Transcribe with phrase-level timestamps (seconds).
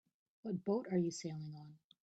[0.41, 1.77] What boat you sailing on?